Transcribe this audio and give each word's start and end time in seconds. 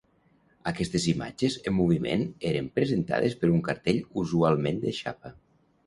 Aquestes 0.71 1.05
imatges 1.11 1.57
en 1.71 1.77
moviment 1.81 2.25
eren 2.55 2.73
presentades 2.81 3.39
per 3.43 3.53
un 3.61 3.65
cartell 3.71 4.05
usualment 4.27 4.85
de 4.89 5.01
xapa. 5.05 5.39